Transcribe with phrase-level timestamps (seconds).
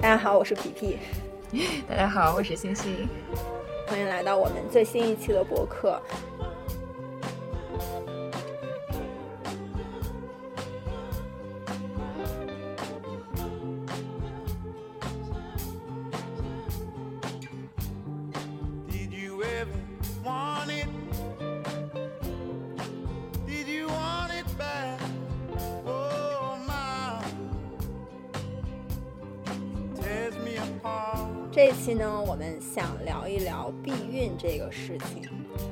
[0.00, 0.98] 大家好，我是皮皮。
[1.88, 3.08] 大家好，我是星星。
[3.86, 6.00] 欢迎来到我们最新一期的博客。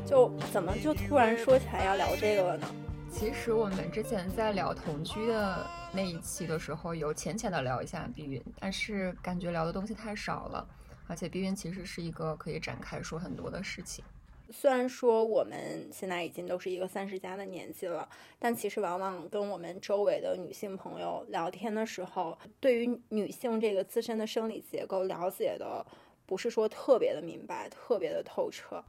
[0.07, 2.67] 就怎么就突然说起来要聊这个了呢？
[3.11, 10.67] 其实我们之前在聊同居的那一期的时候，有浅浅的聊一下避孕，但是感觉聊的东西太少了。
[11.09, 14.03] 而且避孕其实是一个可以展开说很多的事情。
[14.51, 25.85] 虽然说我们现在已经都是一个三十加的年纪了，但其实往往跟我们周围的女性朋友聊天的时候，对于女性这个自身的生理结构了解的
[26.25, 28.83] 不是说特别的明白、特别的透彻。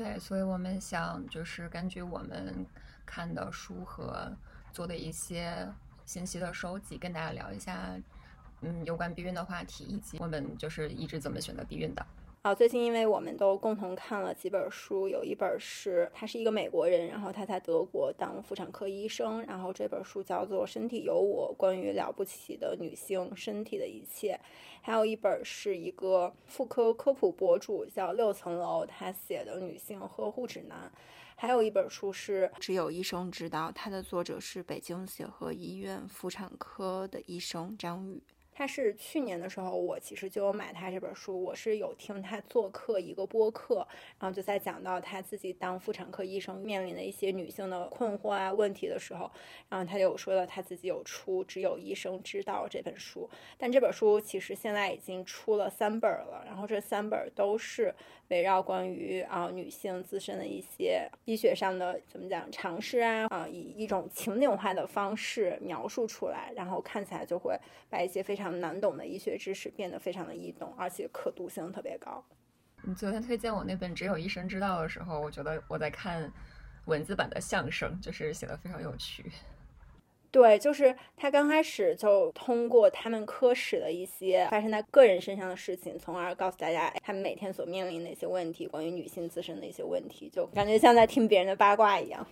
[0.00, 2.64] 对，所以我们想就是根据我们
[3.04, 4.34] 看的书和
[4.72, 5.70] 做的一些
[6.06, 7.90] 信息的收集，跟大家聊一下，
[8.62, 12.06] 嗯，有关避孕的话题，以及我们就是一直怎么选择避孕的。
[12.42, 24.32] 啊，最近因为我们都共同看了几本书，有一本是他是一个美国人，然后他在德国当妇产科医生，然后这本书叫做《身体有我：关于了不起的女性身体的一切》，
[24.80, 30.90] 还有一本是一个妇科科普博主叫六层楼，他写的《女性呵护指南》，
[31.36, 38.22] 还有一本书是只有医生知道，它的作者是北京协和医院妇产科的医生张宇。
[38.60, 43.76] 他是去年的时候，我其实就有买他这本书，我是有听他做客一个播客，
[44.18, 49.30] 然后就在讲到他自己当妇产科医生面临的一些女性的困惑啊问题的时候，
[49.70, 53.26] 然后他就有说到他自己有出《只有医生知道》这本书，
[53.56, 57.94] 但这本书其实现在已经出了三本了，然后这三本都是
[58.28, 68.49] 围绕关于啊女性自身的一些医学上的怎么讲尝试啊啊以一种情景化的方式描述出来，然后看起来就会把一些非常。
[68.50, 72.24] 难懂的医学知识变得非常的易懂，而且可读性特别高。
[72.82, 76.32] 你昨天推荐我那本《只有医生知道》的时候，我觉得我在看
[76.86, 79.30] 文字版的相声，就是写的非常有趣。
[80.32, 92.24] 对，就是他刚开始就通过他们科室的一些发生在个人身上的事情，从而告诉大家他们每天所面临的一些问题，关于女性自身的一些问题，就感觉像在听别人的八卦一样。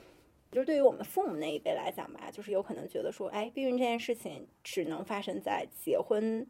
[0.50, 6.47] 就是对于我们父母那一辈来讲吧，就是有可能觉得说，哎，避孕这件事情只能发生在结婚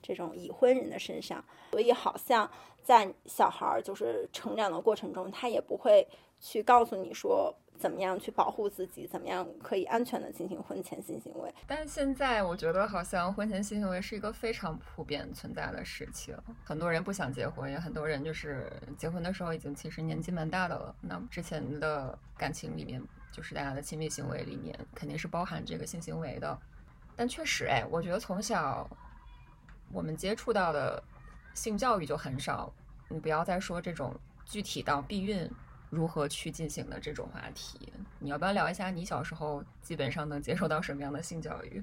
[0.00, 2.48] 这种已婚人的身上，所以好像
[2.82, 6.06] 在小孩儿就是成长的过程中，他也不会
[6.38, 11.52] 去告诉你说怎么样去保护自己，怎么样可以安全的进行婚前性行为。
[11.66, 23.02] 但现在我觉得好像婚前性行为是一个非常普遍存在的事情，很多人不想结婚，也很多人就是结婚的时候已经其实年纪蛮大的了，那之前的感情里面。
[23.32, 26.58] 就是大家的亲密行为里面肯定是包含这个性行为的，
[27.16, 28.88] 但确实，哎，我觉得从小
[29.92, 31.02] 我们接触到的
[31.54, 32.72] 性教育就很少。
[33.08, 34.14] 你不要再说这种
[34.44, 35.50] 具体到避孕
[35.90, 41.82] 如何去进行的这种话题，你要不要聊一下你小时候基本上能接受到什么样的性教育？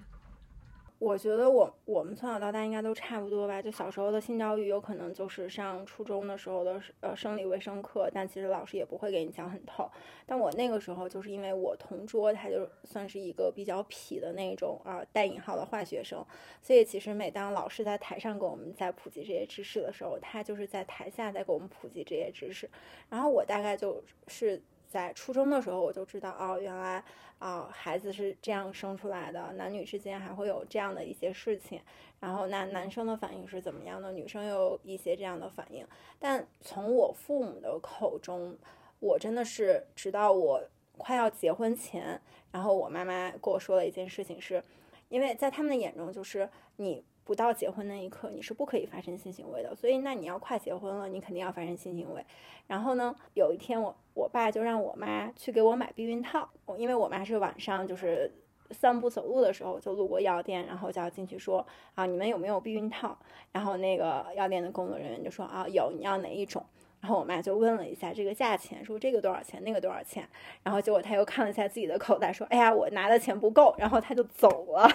[0.99, 3.61] 我觉得我我们从小到大应该都差不多吧。
[3.61, 9.87] 就小时候的性教育，有可能就是上初中的时候的呃生理卫生课，但其实老师也不会给你讲很透。
[10.25, 16.25] 但我那个时候就是因为我同桌，他就算是一个比较痞的那种啊带引号的坏学生，
[16.63, 22.67] 所以其实每当老师在台上给我们在普及这些知识的时候，他就是在台下在给我们普及这些知识。
[23.09, 27.03] 然后我大概就是在初中的时候，我就知道哦，原来。
[27.39, 31.79] 啊，孩子是这样生出来的，男女之间还会有这样的一些事情，
[32.19, 35.85] 然后那男生的反应是怎么样的，女生又有一些这样的反应。
[36.17, 38.57] 但从我父母的口中，
[38.99, 40.63] 我真的是直到我
[40.97, 42.19] 快要结婚前，
[42.51, 44.63] 然后我妈妈跟我说了一件事情，是
[45.09, 47.05] 因为在他们的眼中，就是你。
[47.27, 49.75] 不到结婚那一刻，你是不可以发生性行为的。
[49.75, 52.25] 所以，那你要快结婚了，你肯定要发生性行为。
[52.67, 56.47] 然后呢，有一天我我爸就让我妈去给我买避孕套，
[56.77, 58.31] 因为我妈是晚上就是
[58.71, 63.17] 散步走路的时候就路过药店，然后就要进去说啊，你们有没有避孕套？
[63.51, 66.65] 然后那个药店的工作人员就说啊，有，你要哪一种？
[67.01, 70.27] 然后我妈就问了一下这个价钱，说这个多少钱，那个多少钱？
[70.63, 74.89] 然后结果他又看了一下自己的口袋，说哎呀，我拿的钱不够，然后他就走了。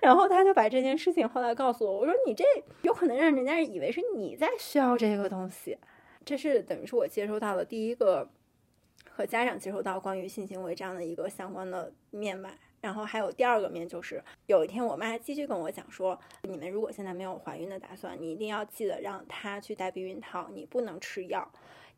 [0.00, 2.44] 然后他就把这件事情后来告诉我，我说你这
[2.82, 5.76] 有可能让人家以为是你在需要这个东西，
[6.24, 8.28] 这是等于是我接收到的第一个
[9.10, 12.54] 和家长接收到关于性行为这样的一个相关的面吧。
[12.80, 21.50] 然后还有第二个面，就是有一天我妈继续跟我讲说，你们如果现在没有怀孕的打算，你一定要记得让她去戴避孕套，你不能吃药，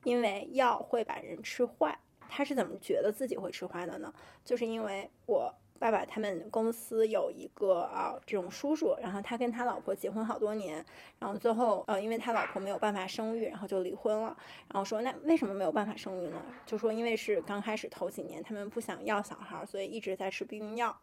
[0.05, 1.99] 因为药会把人吃坏。
[2.31, 4.11] 他是怎么觉得自己会吃坏的呢？
[4.43, 5.55] 就是因为我。
[5.81, 10.85] 爸爸他们公司有一个啊这种叔叔，然后他跟他老婆结婚好多年，
[11.19, 14.37] 然后最后呃因为他老婆没有办法生育，然后就离婚了。
[14.69, 16.37] 然后说那为什么没有办法生育呢？
[16.67, 20.95] 就说因为是刚开始头几年他们不想要小孩，所以一直在吃避孕药，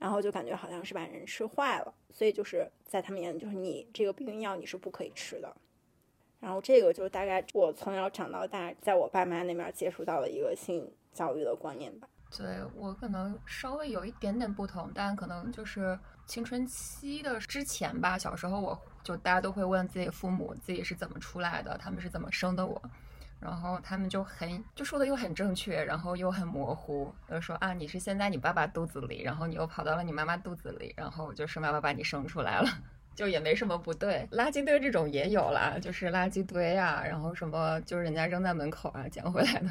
[0.00, 5.56] 然后就感觉好像是把人吃坏了，所以就是在他们眼里就是你这个避孕药你是不可以吃的。
[6.40, 12.08] 然后这个就是大概我从小长到大，在我爸妈那边接触到的一个性教育的观念吧。
[12.36, 18.16] 对我可能稍微有一点点不同，但可能就是青春期的之前吧。
[18.16, 22.80] 小时候我就大家都会问自己父母自己是怎么出来的，他们是怎么生的我，
[23.38, 32.68] 然后他们就很就说的又很正确，然后又很模糊，就说啊你是先在你爸爸肚子里，然后你又跑到了你妈妈肚子里，然后就是妈妈把你生出来了，
[33.14, 34.26] 就也没什么不对。
[34.32, 39.68] 垃圾堆这种也有啦，就是垃圾堆啊，然后什么就是人家扔在门口啊捡回来的。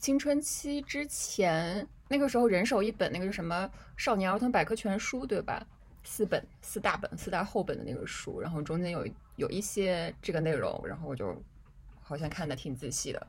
[0.00, 1.86] 青春期之前。
[2.08, 5.64] 那个时候人手一本那个什么少年儿童百科全书，对吧？
[6.02, 9.06] 四本四大本四大厚本的那个书，然后中间有
[9.36, 11.40] 有一些这个内容，然后我就
[12.02, 13.24] 好像看的挺仔细的。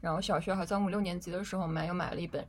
[0.00, 2.46] 然后小学好像五六年级的时候，我妈又买了一本，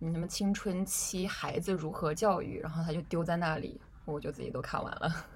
[0.00, 5.26] 嗯什么青春期孩子如何教育，然后他就丢在那里，我就自己都看完了。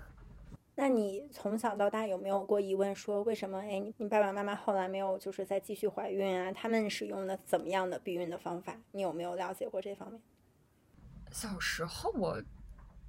[0.78, 3.60] 那你从小到大有没有过疑问，说为什么？
[3.60, 6.52] 哎，你爸爸妈妈后来没有就是再继续怀孕啊？
[6.52, 8.76] 他们使用的怎么样的避孕的方法？
[8.92, 10.20] 你有没有了解过这方面？
[11.32, 12.38] 小时候我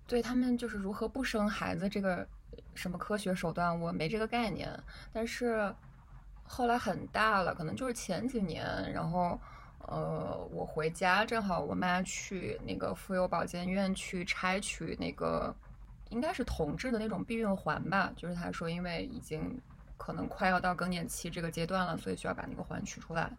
[0.07, 2.25] 对他们就是如何不生孩子这个
[2.73, 4.71] 什么科学手段，我没这个概念。
[5.11, 5.75] 但是
[6.43, 9.37] 后来很大了，可能就是前几年，然后
[9.79, 15.53] 呃，我回家正好我妈去那个妇幼保健院去拆取那个。
[16.09, 19.59] 应该是铜制的那种避孕环吧，就是他说，因为已经
[19.97, 23.31] 可能快要到更年期这个阶段了，所以需要把那个环取出来，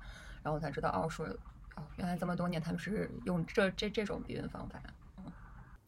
[0.43, 1.27] 然后才知道哦，说
[1.77, 4.81] 哦，原来这么多年他们是用这这这种避孕方法。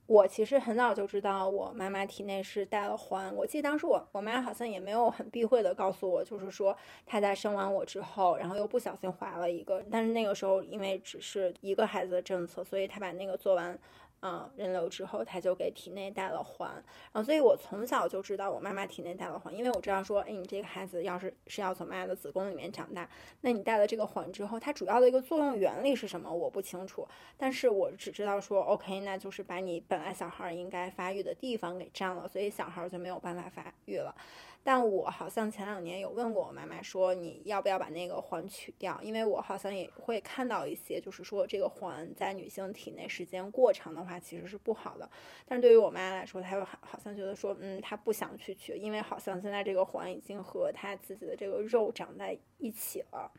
[0.06, 13.78] 我其实很早就知道我妈妈体内是带了环，我记得当时我我妈好像也没有很避讳的告诉我，就是说她在生完我之后，然后又不小心怀了一个，但是那个时候因为只是一个孩子的政策，所以她把那个做完。
[14.22, 16.70] 嗯，人流之后，他就给体内带了环，
[17.10, 23.08] 然后所以我从小就知道我妈妈体内带了环，因为我知道说，哎，你这个孩子要是是要从妈妈的子宫里面长大，
[23.40, 26.30] 那你带了这个环之后，它主要的一个作用原理是什么？
[26.30, 27.08] 我不清楚，
[27.38, 34.14] 但是我只知道说，OK，那就是把你本来小孩应该发育的地方给占了，所以小孩就没有办法发育了。
[34.62, 39.00] 但我好像前两年有问过我妈妈，说你要不要把那个环取掉？
[39.02, 45.08] 因为我好像也会看到一些，就是说这个环在女性体内时间过长的话，其实是不好的。
[45.46, 53.30] 但是对于我妈来说，她又好好像觉得说，嗯，她不想去取，因为好像现在这个环已经和她自己的这个肉长在一起了，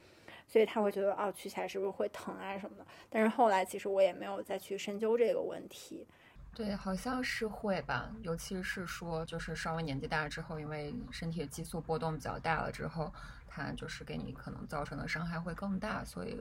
[0.48, 2.86] 所以她会觉得，哦，取起来是不是会疼啊什么的？
[3.10, 6.08] 但是后来其实我也没有再去深究这个问题。
[6.54, 13.12] 对，好像是会吧，尤其是说，就是稍微年纪大了之后，因为身体的激素波动比较大了之后，
[13.48, 16.38] 它就是给你可能造成的伤害会更大，所以。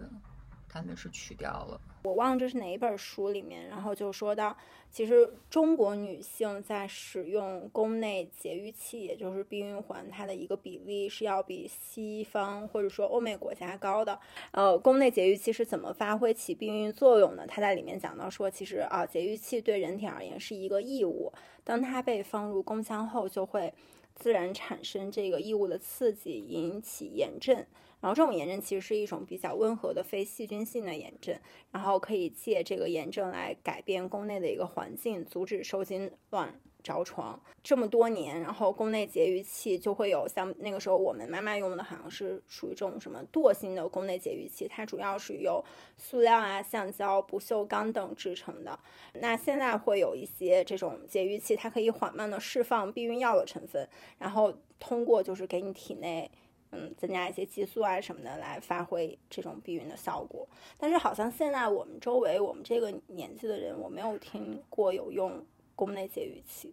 [0.73, 4.57] 他们是取掉了，我忘了这是哪一本书里面，然后就说到，
[4.89, 14.19] 其实中国女性在使用宫内节育器，也就是避孕环，它的一个比例是要比西方或者说欧美国家高的。
[14.53, 17.45] 呃，宫内节育器是怎么发挥起避孕作用呢？
[17.49, 21.33] 它在里面讲到说，其实啊，节育器对人体而言是一个异物，
[21.65, 23.75] 当它被放入宫腔后，就会
[24.15, 27.67] 自然产生这个异物的刺激，引起炎症。
[28.01, 31.39] 然后这种炎症其实是一种比较温和的非细菌性的炎症，
[31.71, 37.39] 然后可以借这个炎症来改变宫内的一个环境，阻止受精卵着床。
[37.63, 45.63] 这么多年，然后宫内节育器就会有像那个时候我们妈妈用的好像是属于这种什么惰性的宫内节育器，它主要是由
[45.99, 48.79] 塑料啊、橡胶、不锈钢等制成的。
[49.13, 53.87] 那现在会有一些这种节育器，它可以缓慢的释放避孕药的成分，
[54.19, 56.31] 然后通过就是给你体内。
[56.73, 60.49] 嗯，增加一些激素啊什么的来发挥这种避孕的效果，
[60.79, 66.73] 但是好像现在我们周围我们这个年纪的人，我没有听过有用宫内节育器。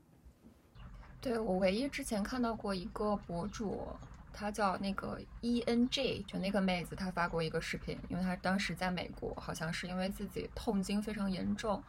[1.19, 3.87] 对我唯一之前看到过一个博主，
[4.31, 11.83] 她叫那个 E N J，就那个妹子，她发过一个视频，因为她当时在美国，好像是因为自己痛经非常严重，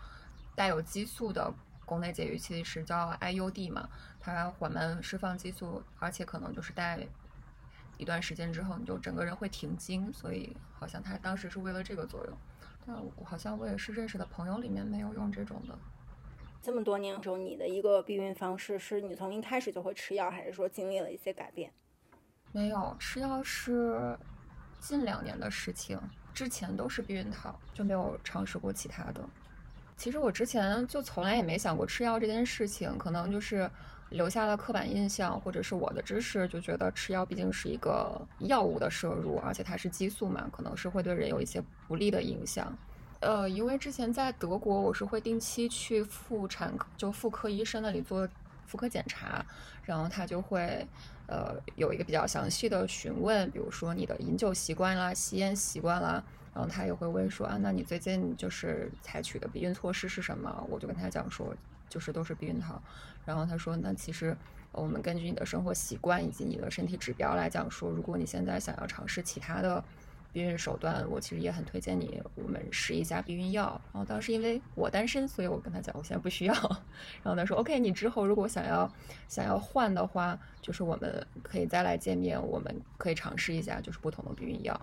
[0.56, 1.52] 带有激素的
[1.84, 3.86] 宫内节育器是叫 IUD 嘛，
[4.18, 7.06] 它缓慢释放激素，而且可能就是带
[7.98, 12.38] 一段时间之后，你就整个人会停经，所以好像他当时是为了这个作用。
[12.86, 15.78] 但我好像我也是认识的朋友里面没有用这种的。
[16.62, 21.70] 这么多年中，你的一个避孕方式是你从一开始就会吃药，还是说经历了一些改变？
[22.52, 24.18] 没有吃药是
[24.80, 26.00] 近两年的事情，
[26.32, 29.22] 之前都是避孕套，就没有尝试过其他的。
[29.96, 33.70] 其实我之前就从来也没想过吃药这件事情，可能就是
[34.10, 42.76] 留下了刻板印象，或者是我的知识就觉得吃药毕竟是一个药物的摄入，而且它是激素嘛，可能是会对人有一些不利的影响。
[43.20, 48.26] 呃，因为之前在德国，我是会定期去妇产科，就妇科医生那里做
[48.64, 49.44] 妇科检查，
[49.82, 50.86] 然后他就会
[51.26, 56.22] 呃有一个比较详细的询问，比如说你的饮酒习惯啦、吸烟习惯啦，
[56.54, 60.64] 然后他也会问说啊，那你最近就是采取的避孕措施是什么？
[60.70, 61.52] 我就跟他讲说，
[61.88, 62.82] 就是都是避孕套。
[63.24, 64.36] 然后他说，那其实
[64.72, 69.82] 我们根据你的生活习惯以及你的身体指标来讲说，如果你现在想要尝试其他的。
[70.30, 73.80] 避孕手段，我其实也很推荐你，我们试一下避孕药。
[73.94, 76.54] 然后当时因为我单身，所以我跟他讲，我现在不需要。
[77.24, 78.88] 然后他说，OK，你之后如果想要
[79.26, 84.78] 想要换的话，就是我们可以再来见面，我们可以尝试一下，就是不同的避孕药。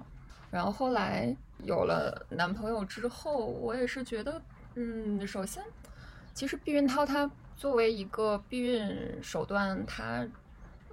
[0.49, 1.33] 然后后来
[1.63, 4.41] 有了男朋友之后，我也是觉得，
[4.73, 5.63] 嗯，首先，
[6.35, 10.27] 其实避孕套它作为一个避孕手段，它。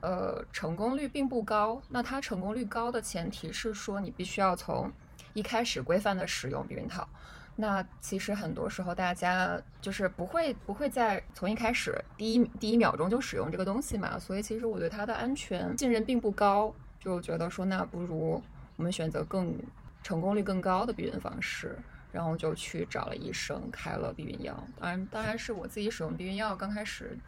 [0.04, 1.80] 呃，成功率并不高。
[1.88, 4.90] 那它成功率高的前提是说，你必须要从
[5.32, 7.08] 一开始规范的使用避孕套。
[7.54, 14.18] 那其实很多时候大家就是不会不会在从一开始第一第一秒钟就使用这个东西嘛。
[14.18, 18.42] 所以其实我对它的安全信任并不高，就觉得说那不如
[18.74, 19.56] 我们选择更
[20.02, 21.78] 成功率更高的避孕方式，
[22.12, 24.54] 然后就去找了医生开了避孕药。
[24.78, 27.18] 当然，当然是我自己使用避孕药刚开始，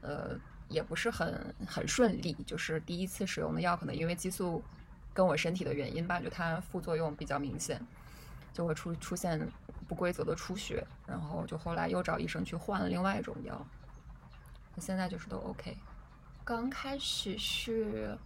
[0.00, 0.38] 呃。
[0.68, 4.64] 也不是很很顺利，就是第一次使用的药，可能因为激素
[5.12, 7.78] 跟我身体的原因吧，就它副作用比较明显，
[8.54, 9.38] 就会出出现
[9.86, 13.66] 不规则的出血，然后就后来又找医生去换了另外一种药，
[14.78, 15.76] 现在就是都 OK。
[16.42, 18.16] 刚开始是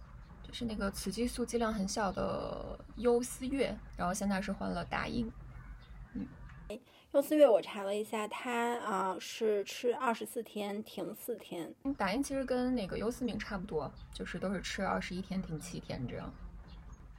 [0.41, 5.29] 就是那个雌激素剂量很小的优思悦，然后现在是换了达英，
[6.69, 6.79] 嗯。
[7.13, 11.73] 优思悦我查了一下，它啊是吃二十四天停四天。
[11.97, 16.31] 打印其实跟那个优思明差不多，就是都是吃二十一天停七天这样。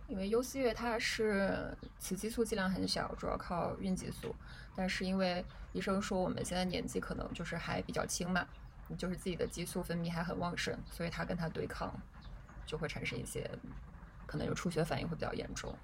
[0.06, 4.34] 因为优思悦它是雌激素剂量很小，主要靠孕激素。
[4.76, 8.46] 但是因为医生说我们现在年纪可能就是还比较轻嘛，
[8.96, 11.92] 就是自己的激素分泌还很旺盛，所以它跟它对抗
[12.66, 13.50] 就会产生一些
[14.26, 15.74] 可能有出血反应会比较严重。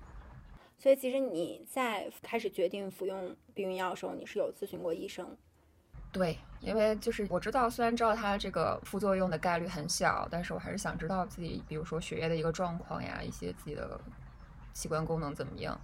[0.78, 5.37] 所以其实你在开始决定服用避孕药的时候，你是有咨询过医生？
[6.12, 14.00] 对，因为就是我知道，虽然知道它这个副作用的概率很小，但是我还是想知道自己，比如说血液的一个状况呀，一些自己的
[14.73, 15.81] 器官功能怎么样。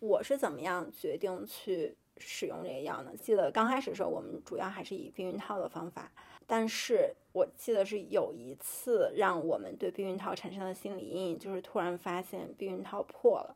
[0.00, 3.12] 我是怎么样决定去使用这个药呢？
[3.20, 6.10] 记得刚开始的时候，我们主要还是以避孕套的方法，
[6.46, 13.54] 但是我记得是有一次让我们对避孕套产生了心理阴影，就是突然发现避孕套破了。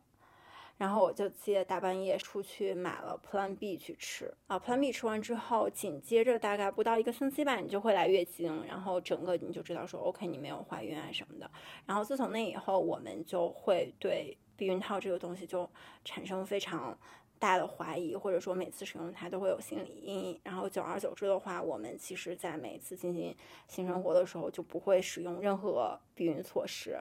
[0.83, 11.49] 然后我就记得大半夜出去买了 Plan B 去吃啊，Plan B 吃完之后，紧接着大概不到一个星期吧，你就会来月经，然后整个你就知道说 OK 你没有怀孕啊什么的。
[11.87, 15.71] 然后自从那以后，我们就会对避孕套这个东西就
[16.05, 16.99] 产生非常
[17.39, 20.41] 大的怀疑，或者说每次使用它都会有心理阴影。
[20.43, 23.33] 然后久而久之的话，我们其实在每次进行
[23.69, 27.01] 性生活的时候就不会使用任何避孕措施，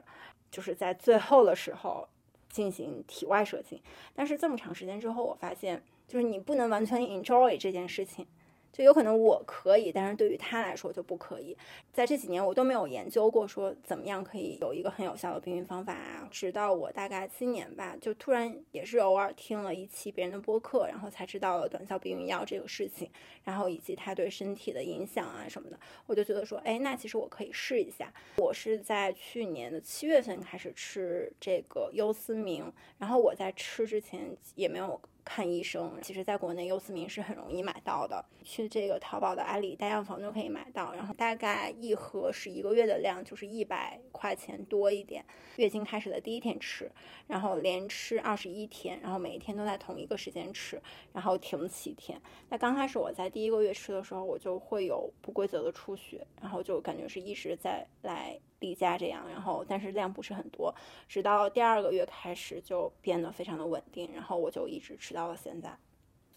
[0.52, 2.08] 就是在最后的时候。
[2.52, 3.82] 进行体外射精，
[4.14, 8.24] 但是这么长时间之后，我发现就是你不能完全 enjoy 这件事情。
[8.72, 11.54] 就有可能我可以，但是对于他来说就不可以。
[11.92, 16.26] 在这几年，我都没有研究过说怎么样可以有一个很有效的避孕方法啊。
[16.30, 23.10] 直到我大概今年吧，就突然也是偶尔听了一期别人的播客，然后才知道了短效避孕药这个事情，
[23.44, 25.78] 然后以及它对身体的影响啊什么的。
[26.06, 28.10] 我就觉得说，哎，那其实我可以试一下。
[28.38, 34.98] 我是在去年的七月份开始吃这个优思明，然后我在吃之前也没有。
[35.24, 45.24] 看医生，其实在国内优思明是很容易买到的，去这个淘宝的阿里大药房就可以买到，然后大概一盒是一个月的量，就是一百块钱多一点。
[45.56, 46.90] 月经开始的第一天吃，
[47.26, 50.80] 然后连吃二十一天，然后每一天都在同一个时间吃，
[51.12, 52.20] 然后停七天。
[52.48, 58.40] 那刚开始我在第一个月吃的时候，我就会有不规则的出血，然后就感觉是一直在来。
[58.62, 60.74] 例假这样，然后但是量不是很多，
[61.06, 65.76] 直到第二个月开始就变得非常的稳定，然后我就一直吃到了现在。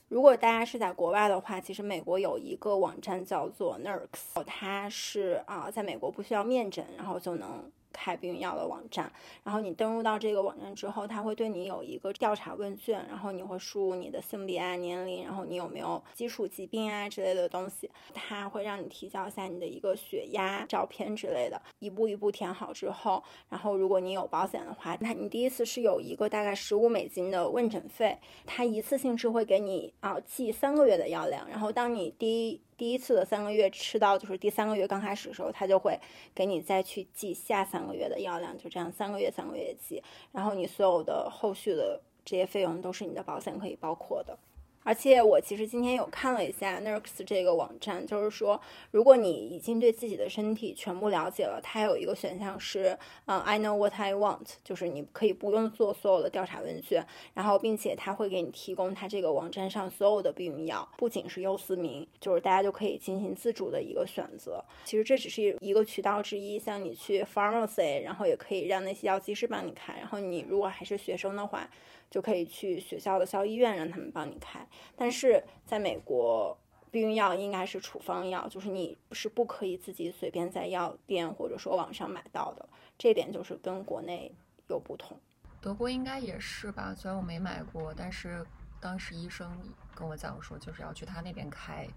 [0.10, 7.72] 如果大家是在国外的话，其实美国有一个网站叫做 Nurx，它是啊，在美国不需要面诊，然后就能。
[7.96, 9.10] 开避孕药的网站，
[9.44, 32.62] 然后你登录到这个网站之后，它会对你有一个调查问卷，然后你会输入你的性别啊、年龄，然后你有没有基础疾病啊之类的东西，它会让你提交一下你的一个血压照片之类的，一步一步填好之后，然后如果你有保险的话，那你第一次是有一个大概十五美金的问诊费，它一次性是会给你啊寄三个月的药量，然后当你第一。
[32.78, 36.00] 第一次的三个月吃到，就是第三个月刚开始的时候，他就会
[36.34, 44.38] 给你再去记下三个月的药量，就这样三个月三个月记，然后你所有的后续的这些费用都是你的保险可以包括的。
[44.86, 48.62] 而且我其实今天有看了一下 Nurse 这个网站，就是说，
[48.92, 64.64] 如果你已经对自己的身体全部了解了，它有一个选项是，嗯，I know what I want，就是你可以不用做所有的调查问卷，然后并且它会给你提供它这个网站上所有的避孕药，不仅是优思明，就是大家就可以进行自主的一个选择。
[64.84, 71.68] 其实这只是一个渠道之一，像你去 pharmacy，然后也可以让那些药剂师帮你开，然后你如果还是学生的话。
[72.08, 74.66] 就可以去学校的校医院让他们帮你开，
[74.96, 76.58] 但是在美国，
[76.92, 82.68] 避孕药应该是处方药，就是你是不可以自己随便在药店或者说网上买到的，
[82.98, 84.34] 这点就是跟国内
[84.68, 85.20] 有不同。
[85.60, 88.46] 德国应该也是吧，虽然我没买过，但是
[88.80, 89.52] 当时医生
[89.94, 91.88] 跟我讲说，就是要去他那边开，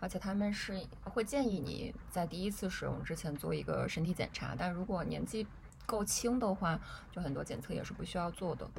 [0.00, 5.46] 而且他们是会建议你在第一次使用之前做一个身体检查，但如果年纪
[5.86, 6.78] 够轻的话，
[7.10, 8.70] 就很多检测也是不需要做的。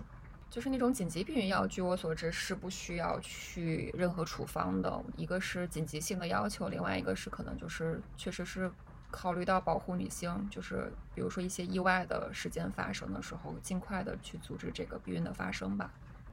[0.50, 5.04] 就是那种紧急避孕药，据我所知是不需要去任何处方的。
[5.16, 8.72] 一个是紧急性的要求，另外一个是可能就是确实是
[9.12, 15.92] 考虑到保护女性，就是比如说一些意外的事件发生的时候，尽快的去阻止这个避孕的发生吧。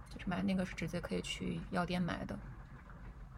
[0.09, 2.39] 就是买那个是直接可以去药店买的。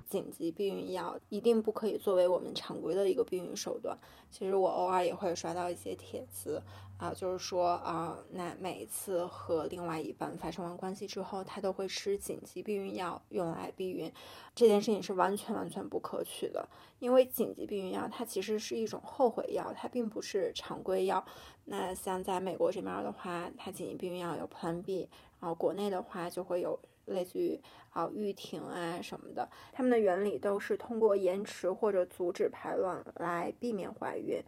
[0.08, 3.98] 紧急避孕药一定不可以作为我们常规的一个避孕手段。
[4.30, 6.62] 其实我偶尔也会刷到一些帖子
[6.98, 14.12] 啊，就是说啊，那每一次和另外一半发生完关系之后，他都会吃紧急避孕药用来避孕，
[14.54, 16.68] 这件事情是完全完全不可取的。
[16.98, 21.24] 因为紧急避孕药它其实是一种后悔药，它并不是常规药。
[21.64, 25.08] 那像在美国这边的话，它紧急避孕药有 Plan B，
[25.40, 26.78] 然后国内的话就会有。
[27.06, 34.42] 类似于啊毓婷啊什么的，它们的原理都是通过延迟或者阻止排卵来避免怀孕。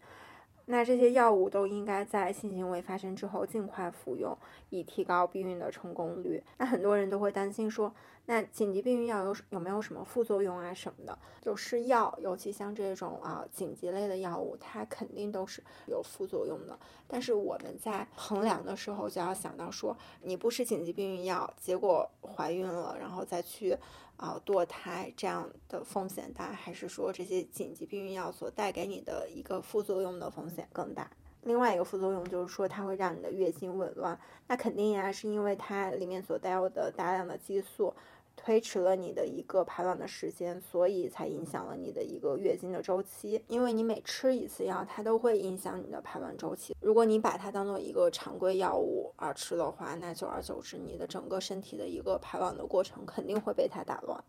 [0.70, 4.36] 那这些药物都应该在性行为发生之后尽快服用，
[4.68, 6.42] 以提高避孕的成功率。
[6.58, 7.90] 那很多人都会担心说，
[8.26, 11.18] 那紧急避孕药有有没有什么副作用啊什么的？
[11.40, 16.78] 就是药，尤其像这种啊紧急类的药物，它肯定都是有副作用的。
[17.06, 23.74] 但是我们在衡量的时候就要想到说，你不吃紧急避孕药，结果怀孕了，然后再去。
[24.18, 31.10] 啊，堕胎这样的风险大，还是说这些紧急避孕药所带给你的一个副作用的风险更大？
[31.42, 37.94] 另外一个副作用就是说，它会让你的月经紊乱，那肯定呀，是因为它里面所带有的大量的激素。
[38.40, 43.42] 推迟了你的一个排卵的时间，所以才影响了你的一个月经的周期。
[43.48, 46.74] 因为你每吃一次药，它都会影响你的排卵周期。
[46.80, 54.22] 如果你把它当做一个常规药物而吃的话，那久而久之，你的整个身体的一个排卵的过程肯定会被它打乱。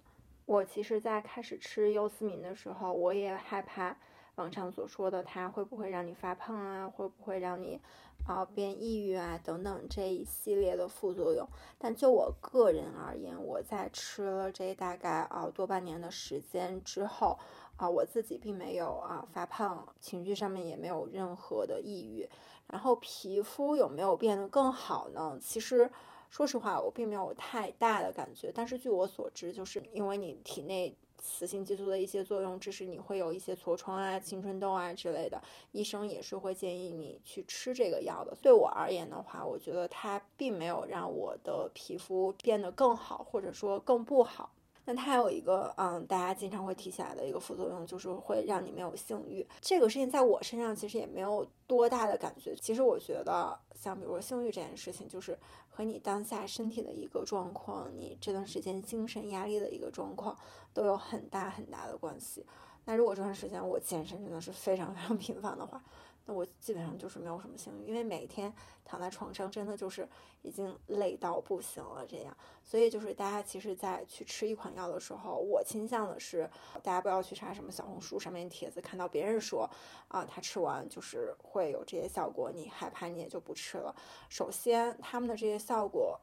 [0.46, 3.96] 我其实，在开始吃优思明的时候，我也害怕
[4.36, 7.80] 网上所说的它会不会让你发胖啊，会不会让你。
[8.26, 11.48] 啊，变抑郁啊，等等这一系列的副作用。
[11.78, 17.40] 但就我个人而言，我在吃了这大概啊多半年的时间之后，
[17.78, 22.30] 啊，我自己并没有啊发胖，情绪上面也没有任何的抑郁。
[22.68, 25.40] 然后皮肤有没有变得更好呢？
[25.42, 25.90] 其实，
[26.30, 28.52] 说实话，我并没有太大的感觉。
[28.54, 30.96] 但是据我所知，就是因为你体内。
[31.22, 38.36] 雌性激素的一些作用，致使你会有一些痤疮啊、青春痘啊之类的，医生也是会建议你去吃这个药的。
[38.42, 44.50] 对我而言的话，我觉得它并没有让我的皮肤变得更好，或者说更不好。
[44.92, 49.46] 那它有一个，嗯，大家经常会提起来的一个副作用，就是会让你没有性欲。
[49.62, 52.56] 这个事情在我身上其实也没有多大的感觉。
[52.56, 55.38] 其实我觉得，像比如说性欲这件事情，就是
[55.70, 60.36] 和你当下身体的一个状况，你这段时间精神压力的一个状况，
[60.74, 62.44] 都有很大很大的关系。
[62.86, 65.80] 那如果这段时间我健身真的是非常非常 频繁的话，
[66.30, 68.54] 那我基本上就是没有什么性欲，因为每天
[68.86, 70.08] 躺在床上，真的就是
[70.44, 72.06] 已经累到不行了。
[72.06, 76.48] 这样，所以就是大家其实，在去吃一款药的时候，我倾向的是，
[76.84, 79.68] 大家不要去查什么小红书上面帖子，看到别人说
[80.08, 83.96] 啊，他吃完就是会有这些效果，你害怕你也就不吃了。
[84.30, 86.22] 首先，他们的这些效果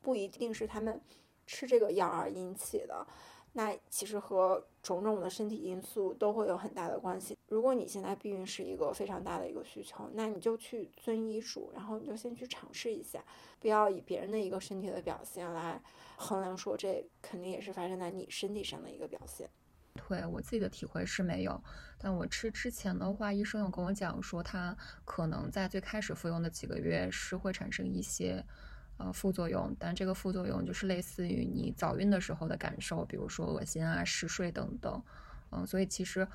[0.00, 1.00] 不一定是他们
[1.48, 3.04] 吃这个药而引起的。
[3.58, 7.36] 那其实和种种的身体因素都会有很大的关系。
[7.48, 13.20] 如果你现在避孕是一个非常大的一个需求，那你就去遵医嘱，然后你就先去尝试一下，
[13.58, 15.82] 不要以别人的一个身体的表现来
[16.14, 19.50] 衡量，说这肯定也是发生在你身体上的一个表现。
[20.06, 21.60] 对我自己的体会是没有，
[21.98, 28.44] 但我吃之前的话，医生有跟我讲说，它可能在最开始服用的几个月是会产生一些。
[28.98, 35.00] 呃，副作用，但这个副作用就是类似于你早孕的时候的感受，比如说恶心啊、嗜睡等等。
[35.52, 36.26] 嗯，所以其实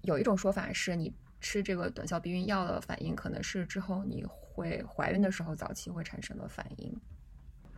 [0.00, 7.00] 有一种说法是，你吃这个短效避孕药的反应，可能是之后你会怀孕的时候早期会产生的反应。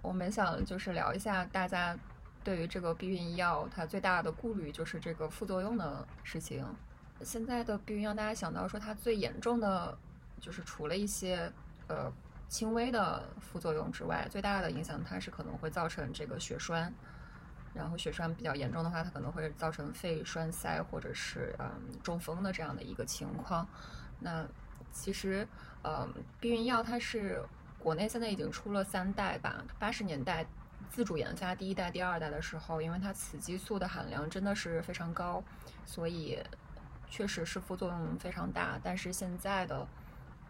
[0.00, 1.94] 我们想就是聊一下大家
[2.42, 6.64] 对于这个避孕药它最大的顾虑，就是这个副作用的事情。
[7.20, 9.98] 现在的避孕药，大家想到说它最严重的，
[10.40, 11.52] 就是除了一些
[11.88, 12.10] 呃。
[12.54, 16.94] 轻微的副作用之外，最大的影响它是可能会造成这个血栓，
[17.74, 21.68] 然后血栓比较严重的话，它可能会造成肺栓塞或者是嗯
[22.00, 23.66] 中风的这样的一个情况。
[24.20, 24.46] 那
[24.92, 25.44] 其实
[25.82, 27.42] 呃避孕药它是
[27.76, 30.46] 国内现在已经出了三代吧，八十年代
[30.88, 35.42] 自主研发第一代、第二代的时候，因为它雌激素的含量真的是非常高，
[35.84, 36.38] 所以
[37.10, 38.78] 确实是副作用非常大。
[38.80, 39.84] 但是现在的。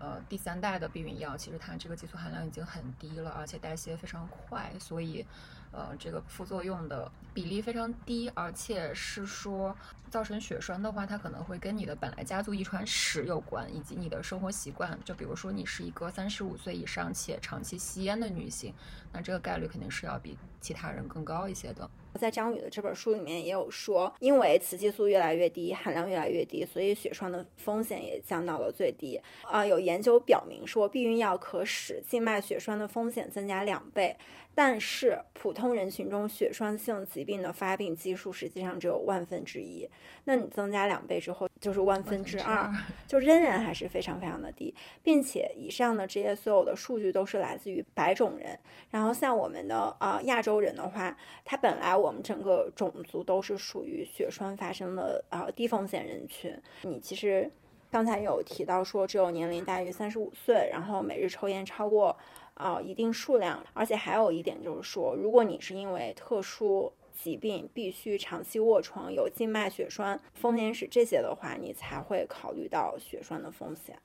[0.04, 5.24] 呃，第三代的避孕药其实它这个激素含量已经很低了，而且代谢非常快，所以，
[5.72, 9.74] 呃，这个副作用的比例非常低，而且是说
[10.10, 14.98] 造成血栓的话，它可能会跟你的本来家族遗传史有关，以及你的生活习惯。
[15.06, 18.74] 就比如说你是一个三十五岁以上且长期吸烟的女性，
[19.10, 21.88] 那这个概率肯定是要比其他人更高一些的。
[22.18, 29.20] 在张宇的这本书里面也有说，因为雌激素越来越低，含量越来越低，所以血栓的风险也降到了最低。
[29.42, 34.16] 啊，有研究表明说，避孕药可使静脉血栓的风险增加两倍。
[34.56, 39.90] 但是普通人群中血栓性疾病的发病基数实际上只有万分之一，
[40.26, 42.72] 那你增加两倍之后就是万分之二，
[43.08, 44.72] 就仍然还是非常非常的低，
[45.02, 48.56] 并且以上的这些所有的数据都是来自于白种人，
[48.90, 57.50] 然后像我们的啊亚洲人的话，他本来我们整个种族都是属于血栓发生的啊低风险人群，你其实
[57.90, 62.16] 刚才有提到说只有年龄大于三十五岁，然后每日抽烟超过。
[62.54, 73.98] 啊，一定数量，而且还有一点就是说，如果你是因为特殊疾病必须长期卧床，有静脉血栓风险史这些的话，你才会考虑到血栓的风险。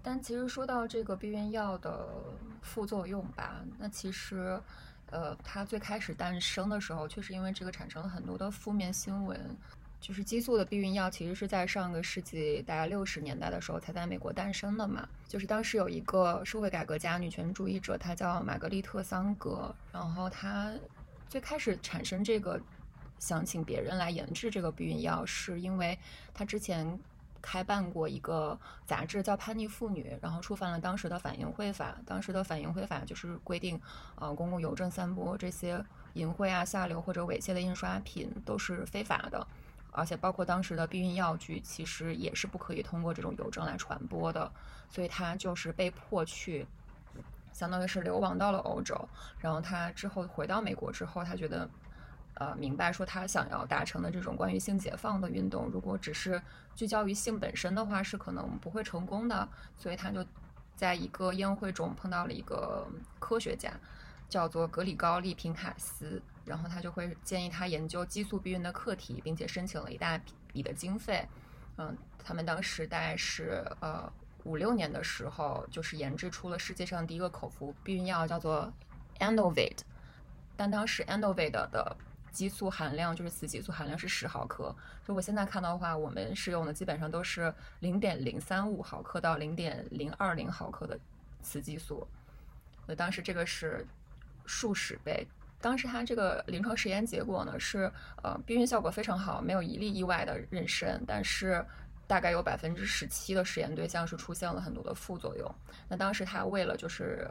[0.00, 2.06] 但其实说到这个避孕药的
[2.62, 4.62] 副作用吧，那其实，
[5.10, 9.56] 呃，它最开始诞生的时候，确实因为这个产生了很多的负面新闻。
[9.98, 15.08] 就是激素的避孕药，其实是在上个世纪大概六十年代的时候才在美国诞生的嘛。
[15.26, 19.74] 就是当时有一个社会改革家、女权主义者，她叫玛格丽特·桑格。
[19.90, 20.70] 然后她
[21.28, 22.60] 最开始产生这个
[23.18, 25.98] 想请别人来研制这个避孕药，是因为
[26.34, 26.86] 她之前
[27.46, 31.94] 开办过一个杂志叫《叛逆妇女》，然后触犯了当时的反淫秽法。
[32.04, 33.80] 当时的反淫秽法就是规定，
[34.16, 35.80] 呃，公共邮政散播这些
[36.14, 39.46] 淫秽啊、下流或者猥亵的印刷品都是非法的。
[39.92, 44.50] 而且包括当时的避孕药具，其实也是不可以通过这种邮政来传播的，
[44.90, 46.66] 所以他就是被迫去，
[47.52, 49.08] 相当于是流亡到了欧洲。
[49.38, 51.70] 然后他之后回到美国之后，他觉得，
[52.36, 56.40] 呃，明白说他想要达成的这种关于性解放的运动，如果只是
[56.74, 59.48] 聚焦于性本身的话，是可能不会成功的。
[59.76, 60.24] 所以他就
[60.74, 62.86] 在一个宴会中碰到了一个
[63.18, 63.72] 科学家，
[64.28, 66.22] 叫做格里高利平卡斯。
[66.44, 70.16] 然后他就会建议他研究激素避孕的课题，并且申请了一大
[70.52, 71.26] 笔的经费。
[71.76, 74.08] 嗯，他们当时大概是呃
[74.44, 78.72] 五六年的时候，就是研制出了世界上第一个口服避孕药，叫做
[79.18, 79.80] Endovate。
[80.56, 81.96] 但当时 Endovate 的
[82.36, 84.74] 激素含量就是雌激素含量是十毫克。
[85.08, 90.98] 就我现在看到的话，我们使用的基本上都是零点零三五毫克到零点零二零毫克的
[91.42, 92.06] 雌激素。
[92.86, 93.86] 那当时这个是
[94.44, 95.26] 数十倍。
[95.58, 97.90] 当时他这个临床实验结果呢是，
[98.22, 101.64] 呃，避孕效果非常好，没有一例意外的妊娠，但是
[102.06, 105.54] 大概有百分之十七的实验对象是出现了很多的副作用。
[105.88, 107.26] 那当时他为了就是，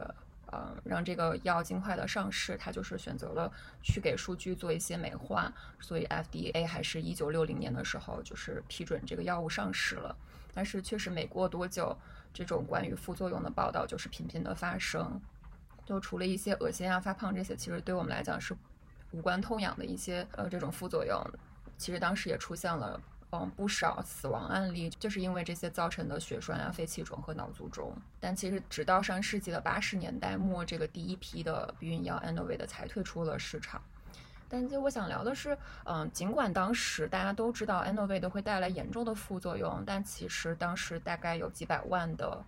[0.56, 10.16] 呃，让这个药尽快的上市，他就是选择了去给数据做一些美化，所以 FDA 还是一九六零年的时候就是批准这个药物上市了。
[10.54, 11.94] 但是确实没过多久，
[12.32, 15.20] 这种关于副作用的报道就是频频的发生。
[15.84, 18.56] 就除了一些恶心啊、发胖这些，其实对我们来讲是
[19.10, 21.22] 无关痛痒的一些呃这种副作用。
[21.76, 22.98] 其实当时也出现了
[23.32, 27.92] 嗯不少死亡案例，就是因为这些造成的血栓啊、肺气肿和脑卒中。
[28.20, 33.82] 但其实直到上世纪的八十年代末，这个第一批的避孕药 Endovate 才退出了市场。
[34.48, 42.40] 但就我想聊的是，嗯，尽管当时大家都知道 a n o v a 的会带来严重的副作用，但其实当时大概有几百万的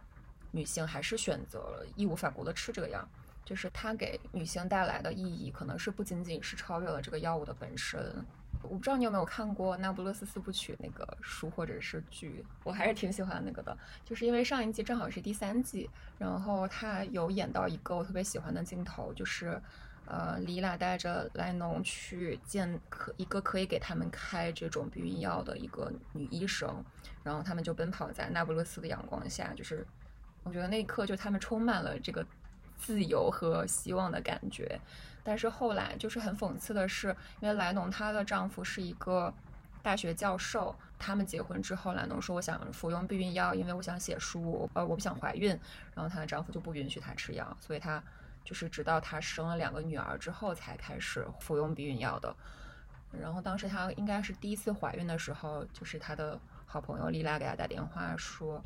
[0.53, 3.07] 女性还是选择了义无反顾的吃这个药。
[3.45, 8.25] 就是它给女性带来的意义，可能是不仅仅是超越了这个药物的本身。
[8.63, 13.77] 我不知道你有没有看过《那不勒斯四部曲》那个书或者是剧，我还是挺喜欢那个的。
[14.05, 19.61] 就是因为上一季正好是第三季，然后他有演到一个我特别喜欢的镜头，就是
[20.07, 26.85] 呃，李拉带着莱农去见可一个可以给他们开这种避孕药的一个女医生，
[27.23, 29.87] 然后他们就奔跑在那不勒斯的阳光下，就是
[30.43, 32.27] 我觉得那一刻就他们充满了这个。
[32.79, 34.81] 自由和希望的感觉，
[35.25, 39.35] 但是后来就是很讽刺的是，因为莱农她的丈夫是一个
[39.83, 45.51] 大学教授，他们结婚之后，莱农说我想服用避孕药，因为我想写书，呃，我不想怀孕，
[45.95, 48.03] 然后她的丈夫就不允许她吃药，所以她
[48.45, 52.35] 就是直到她生了两个女儿之后才开始服用避孕药的。
[53.11, 58.63] 然后当时她应该是第一次怀孕的时候，就是她的好朋友丽拉给她打电话说。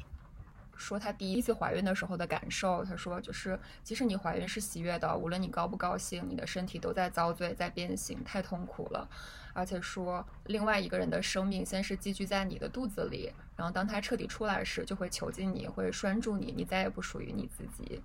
[0.83, 9.09] 说她第一次怀孕的时候的感受，她说就是即使你怀孕是喜悦的，无论你高不高兴，你的身体都在遭罪，在变形，太痛苦了。
[9.55, 18.03] 而且说另外一个人的生命先是寄居在你的肚子里，然后当他彻底出来时，就会囚禁你，会拴住你，你再也不属于你自己。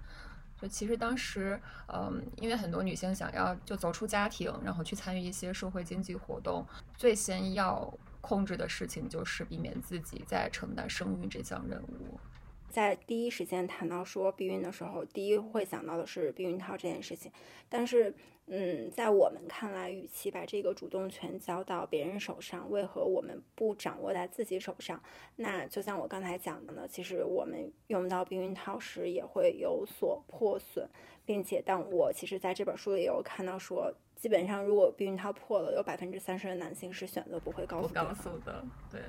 [0.60, 12.20] 就其实当时，嗯，因为很多女性想要就走出家庭，然后去参与一些社会经济活动，最先要控制的事情就是避免自己在承担生育这项任务。
[12.70, 17.32] 在第一时间谈到说避孕的时候，第一会想到的是避孕套这件事情。
[17.70, 18.14] 但是，
[18.46, 25.02] 嗯，在我们看来，与其把这个主动权交到别人手上，为何我们不掌握在自己手上？
[25.38, 30.88] 那就像我刚才讲的呢，其实我们用到避孕套时也会有所破损，
[31.26, 39.02] 并且，但我其实在这本书里有看到说，基本上如果避孕套破了，有百分之三十的男性是选择不会告诉告诉的，对。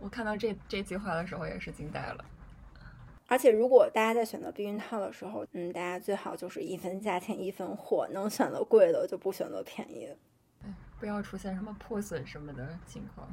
[0.00, 2.24] 我看到这这句话的时候也是惊呆了。
[3.26, 10.16] 而且，如果大家在选择避孕套的时候，嗯，大家最好就是一分价钱一分货，能选择贵的就不选择便宜的，
[10.98, 13.28] 不要出现什么破损什么的情况。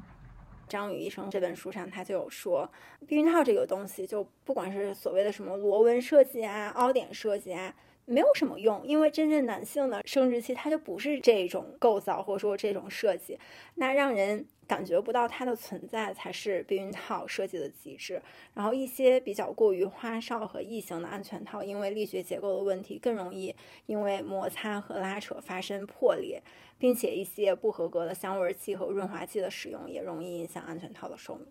[0.67, 2.69] 张宇医生这本书上他就有说，
[3.07, 7.73] 避孕套这个东西，就不管是所谓的什么螺纹设计啊、凹点设计啊。
[8.07, 13.39] 没有什么用，因为真正男性的生殖器它就不是这种构造或者说这种设计，
[13.73, 18.21] 那让人感觉不到它的存在才是避孕套设计的极致。
[18.53, 26.41] 然后一些比较过于花哨和异形的安全套，因为力学结构的问题，更容易因为摩擦和拉扯发生破裂，
[26.77, 31.45] 并且一些不合格的香味剂和润滑剂的使用也容易影响安全套的寿命。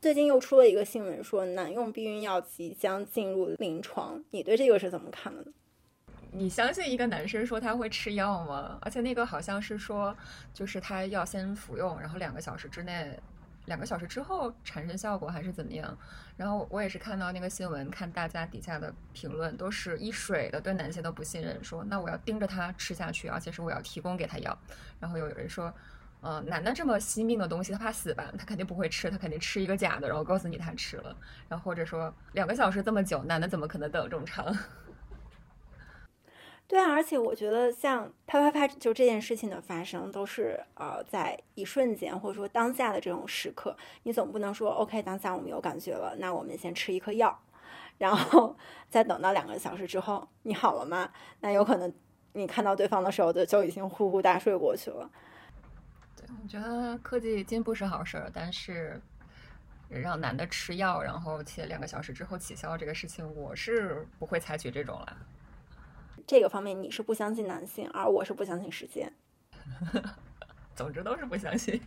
[0.00, 5.52] 最近又出了一个新闻，说男用避孕药即将进入临床，你对这个是怎么看的呢？
[6.30, 8.78] 你相信一个男生说他会吃药吗？
[8.82, 10.16] 而且那个好像是说，
[10.52, 13.18] 就是他要先服用，然后两个小时之内，
[13.66, 15.96] 两个小时之后产生效果还是怎么样？
[16.36, 24.56] 然后我也是看到那个新闻，看大家底下的评论都是一水的对男性的不信任，说那我要盯着他吃下去，而且是我要提供给他药。
[25.00, 25.72] 然后有人说，
[26.20, 28.30] 呃，男的这么惜命的东西，他怕死吧？
[28.38, 31.16] 他肯定不会吃，他肯定吃一个假的，然后告诉你他吃了。
[31.48, 34.56] 然后或者说两个小时这么久，男的怎么可能等这么长？
[36.68, 47.40] 对啊，而且我觉得像啪啪啪，就这件事情的发生，都是呃在一瞬间或者说当下的这种时刻，你总不能说 OK，当下我们有感觉了，那我们先吃一颗药，
[47.96, 48.54] 然后
[48.90, 51.10] 再等到两个小时之后，你好了吗？
[51.40, 51.90] 那有可能
[52.34, 55.10] 你看到对方的时候，就就已经呼呼大睡过去了。
[56.14, 59.00] 对，我觉得科技进步是好事儿，但是
[59.88, 65.16] 让男的吃药，然后且两个小时之后起效这个事情，我是不会采取这种了。
[66.28, 69.10] 这个方面你是不相信男性，而我是不相信时间。
[70.76, 71.80] 总之都是不相信。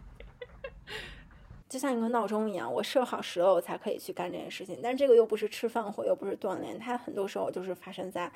[1.70, 4.80] 就像一个闹钟一样，我设好时了，我才可以去干这件事情。
[4.82, 8.32] 但这个又不是吃饭或又不是锻炼，它很多时候就是发生在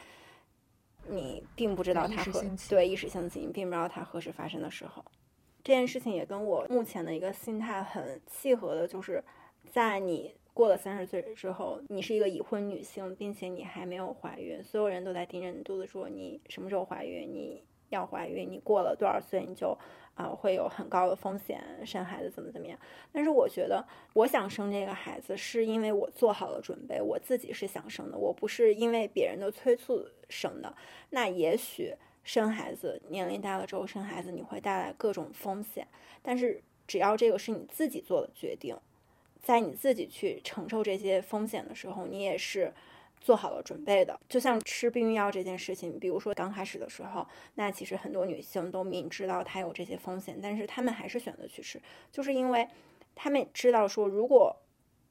[1.07, 5.03] 你并不知道它何对一时兴起，你并不知道它何时发生的时候。
[5.63, 9.23] 这件事情也跟我目前的一个心态很契合的，就是
[9.71, 10.35] 在你。
[10.55, 19.77] 过了三十岁之后，你是一个已婚女性，并且你还没有怀孕，所有人都在盯着你肚子说你什么时候怀孕，你要怀孕，你过了多少岁你就
[20.13, 22.79] 啊会有很高的风险生孩子怎么怎么样。
[23.11, 30.73] 但是我觉得我想生这个孩子是因为我做好了准备，我自己是想生的，我不是因为别人的催促生的。
[31.09, 35.85] 那也许生孩子年龄大了之后生孩子你会带来各种风险，
[36.23, 38.73] 但是只要这个是你自己做的决定。
[39.45, 42.73] 在你自己去承受这些风险的时候，你也是
[43.21, 44.19] 做好了准备的。
[44.27, 51.79] 就像吃避孕药这件事情，比如说刚开始的时候，那其实很多女性都明知道它有这些风险，但是她们还是选择去吃，
[52.11, 52.67] 就是因为
[53.13, 54.55] 她们知道说，如果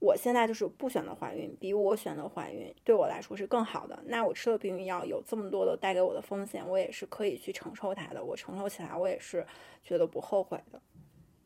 [0.01, 4.03] 我现在就是不选择怀孕，比我选择怀孕对我来说是更好的。
[4.07, 8.25] 那我吃了避孕药，有这么多的带给我的风险，我也是可以去承受它的。
[8.25, 9.47] 我承受起来，我也是
[9.85, 10.83] 觉得不后悔的。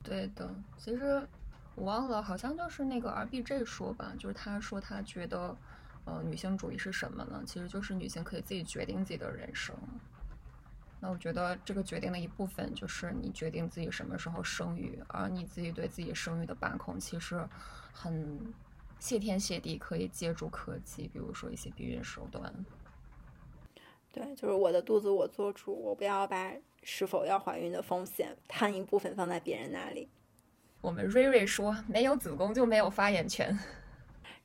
[0.03, 0.48] 对的，
[0.79, 1.22] 其实
[1.78, 5.56] 我忘了，好像就是那个 R B J 说吧，就是他说他觉得，
[6.04, 7.40] 呃，女性主义是什么呢？
[7.46, 9.76] 其实就是女性可以自己决定自己的人生。
[11.00, 17.48] 那我觉得这个决定的一部分就是你决定自己什么时候生育，而你自己对自己生育的把控其实
[17.92, 18.52] 很
[18.98, 22.52] 谢天谢地，可以借助科技，比如说一些避孕手段。
[24.10, 30.08] 对，就是我的肚子我做主，我不要把是否要怀孕的风险摊一部分放在别人那里。
[30.80, 33.58] 我们瑞瑞说，没有子宫就没有发言权。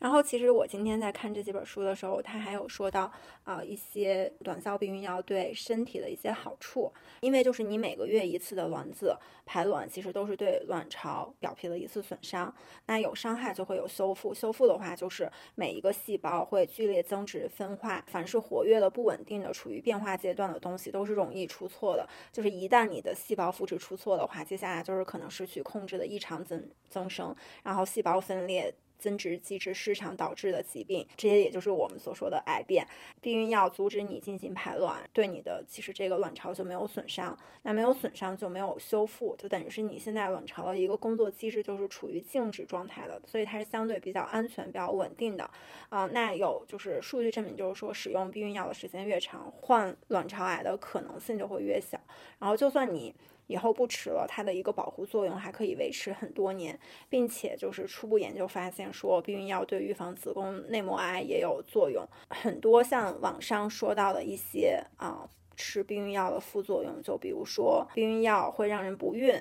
[0.04, 3.10] 然后，其实我今天在看这几本书的时候，他还有说到
[3.46, 6.92] 啊一些短效避孕药对身体的一些好处。
[7.22, 12.54] 因为就是你每个月一次的卵子排卵，其实都是对卵巢表皮的一次损伤。
[12.86, 18.04] 那有伤害就会有修复，修复的话就是每一个细胞会剧烈增殖分化。
[18.08, 22.06] 凡是活跃的、不稳定的、处于变化阶段的东西，都是容易出错的。
[22.30, 28.76] 就是一旦你的细胞复制出错的话，接下来就是可能失去控制的异常增增生，然后细胞分裂。
[29.04, 32.88] 增殖机制失常导致的疾病，这些也就是我们所说的癌变。
[33.20, 45.44] 避孕药阻止你进行排卵，对你的其实这个卵巢就没有损伤，那没有损伤就没有修复，就等于是你现在卵巢的一个工作机制就是处于静止状态的，所以它是相对比较安全、比较稳定的。
[45.90, 52.00] 啊，那有就是数据证明，就是说使用避孕药的时间越长，患卵巢癌的可能性就会越小。
[52.40, 53.14] 然后就算你。
[53.48, 56.80] 以后不吃了，它的一个保护作用还可以维持很多年，
[57.10, 62.08] 并且就是初步研究发现说，避孕药对预防子宫内膜癌也有作用。
[62.30, 69.34] 很多像网上说到的一些啊，吃避孕药的副作用，就比如说避孕药会让人不孕，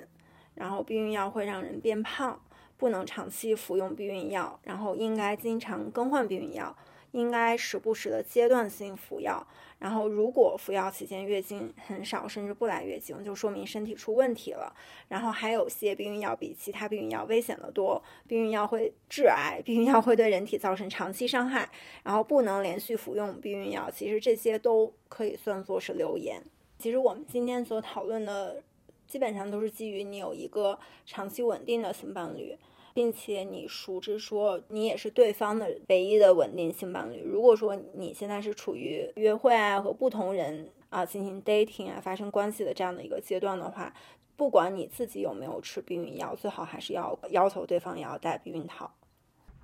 [0.55, 2.41] 然后避孕药会让人变胖，
[2.77, 6.77] 不能长期服用避孕药，然后应该经常更换避孕药。
[7.13, 9.47] 应该时不时的阶段性服药，
[9.83, 14.73] 然后如果服药期间月经很少，甚至不来月经，就说明身体出问题了。
[15.09, 21.69] 然后还有些避孕药比其他避孕药危险的多，避孕药会致癌，避孕药会对人体造成长期伤害，
[22.05, 23.91] 然后不能连续服用避孕药。
[23.91, 26.41] 其实这些都可以算作是流言。
[26.79, 28.63] 其实我们今天所讨论的，
[29.09, 32.57] 基本上都是基于你有一个长期稳定的性伴侣。
[32.95, 37.23] 并且你熟知说你也是对方的唯一的稳定性伴侣。
[37.23, 43.95] 如果说你现在是处于约会啊和不同人啊进行 dating 啊发生关系的这样的一个阶段的话，
[44.37, 48.93] 不管你自己有没有吃避孕药，最好还是要要求对方也要戴避孕套。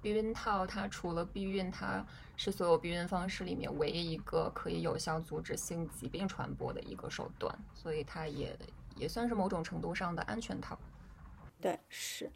[0.00, 8.56] 避孕套它除了避孕，它是所有避孕方式里面唯一一个可以有效阻止性疾病传播的一个手段，所以它也
[8.96, 10.78] 也算是某种程度上的安全套。
[11.60, 12.30] 对，是。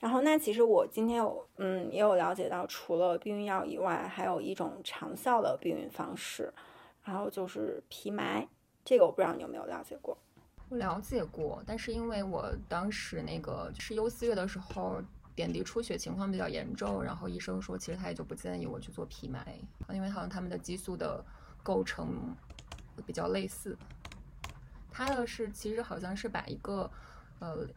[0.00, 6.50] 然后，那其实我今天有，嗯，也有了解到，除了避孕药以外，还有一种长效的避孕方式，
[7.04, 8.48] 然后就是皮埋。
[8.82, 10.16] 这个我不知道你有没有了解过？
[10.70, 15.02] 我了解过，但是因为我当时那个是优四月的时候，
[15.34, 19.58] 点滴出血情况比较严重，然后医生说，其实他也就不建议我去做皮埋，
[19.90, 21.22] 因为好像他们的激素的
[21.62, 22.34] 构成
[23.04, 23.76] 比较类似。
[24.90, 26.90] 他的是其实好像是把一个，
[27.38, 27.68] 呃。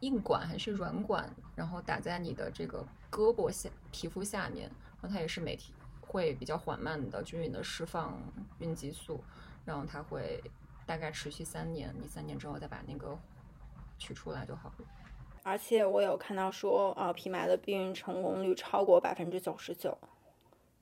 [0.00, 8.18] 硬管还是软管，然后打在你的这个胳膊下皮肤下面，然后它也是每天会比较缓慢的均匀的释放
[8.58, 9.22] 孕激素，
[9.64, 10.42] 然后它会
[10.86, 13.18] 大概持续三年，你三年之后再把那个
[13.98, 14.84] 取出来就好了。
[15.42, 19.96] 而且我有看到说，呃，皮埋的避孕成功率超过百分之九十九。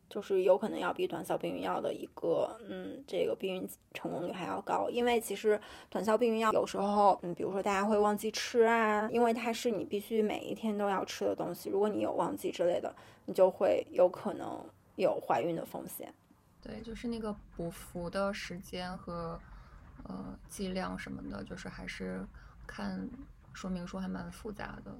[0.09, 12.95] 就是有可能要比短效避孕药的一个，嗯，这个避孕成功率还要高，因为其实短效避孕药有时候，嗯，比如说大家会忘记吃啊，因为它是你必须每一天都要吃的东西，如果你有忘记之类的，
[13.27, 14.65] 你就会有可能
[14.97, 16.13] 有怀孕的风险。
[16.63, 19.39] 对，就是那个补服的时间和
[20.05, 22.27] 呃剂量什么的，就是还是
[22.67, 23.09] 看
[23.53, 24.91] 说明书还蛮复杂的。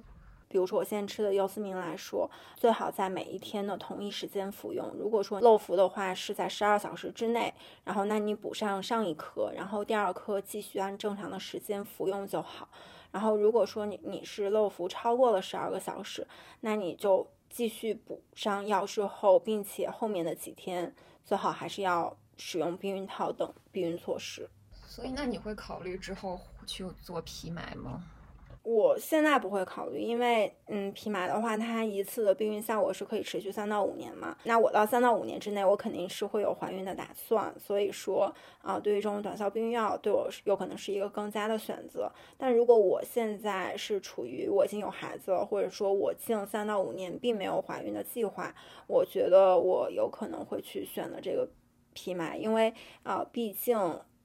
[0.49, 4.91] 比如说我现在吃的优思明来说，最好在每一天的同一时间服用。
[4.97, 12.67] 如果说漏服的话，是在十二小时之内，然后那你补上上一颗，然后第二颗继续按正常的时间服用就好。
[13.11, 16.27] 然后如果说你你是漏服超过了十二个小时，
[16.61, 24.49] 那你就继续补上药之后，并且后面的几天最好还是要使用避孕套等避孕措施。
[24.87, 28.03] 所以那你会考虑之后去做皮埋吗？
[28.69, 34.37] 我现在不会考虑，因为嗯，皮麻的话，它一次的避孕效果是可以持续三到五年嘛。
[34.43, 37.51] 那我到三到五年之内，我肯定是会有怀孕的打算。
[37.57, 42.11] 所以说啊，对于这种短效避孕药，对我有可能是一个更佳的选择。
[42.37, 48.53] 但如果我现在是处于我已经有孩子了，或者说我近三到五年并没有怀孕的计划，
[48.85, 51.49] 我觉得我有可能会去选择这个
[51.95, 53.75] 皮麻，因为啊，毕竟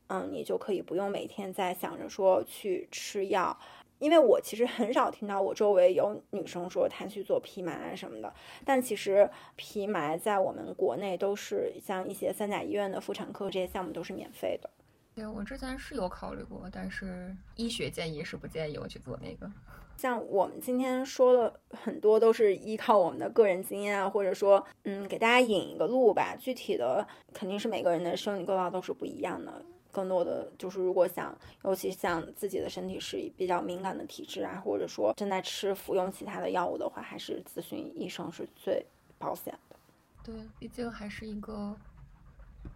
[0.08, 3.58] 嗯，你就可以不用每天在想着说去吃药。
[4.04, 8.30] 因为我其实很少听到我周围有女生说她去做皮埋什么的，
[8.62, 14.68] 但其实皮埋在我们国内都是像一些三甲医院的妇产科这些项目都是免费的。
[15.14, 19.50] 对我之前是有考虑过，但是医学建议是不建议我去做那个。
[19.96, 29.64] 像我们今天说的很多都是依靠我们的个人经验啊，或者说嗯给大家引一个路吧，具体的肯定是每个人的生理构造都是不一样的。
[29.94, 31.32] 更多的就是，如果想，
[31.62, 38.84] 尤其像自己的身体是比较敏感的体质啊，或者说正在吃服用其他的药物的话，还是咨询医生是最
[39.16, 39.76] 保险的。
[40.24, 41.76] 对，毕竟还是一个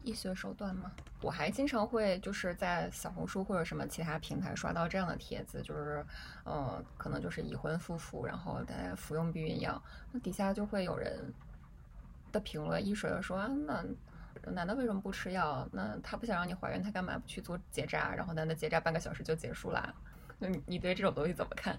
[0.05, 0.93] 医学手段嘛。
[1.21, 6.07] 我还经常会就是在小红书或者什么其他平台刷到这样的帖子，就是，
[6.45, 11.35] 呃，可能就是已婚夫妇，然后在服用避孕药，那底下就会有人
[12.31, 13.85] 的评论一水的说啊，那。
[14.51, 15.69] 男的为什么不吃药？
[15.73, 18.15] 那他不想让你怀孕，他干嘛不去做结扎？
[18.15, 19.95] 然后男的结扎半个小时就结束啦？
[20.39, 21.79] 那你你对这种东西怎么看？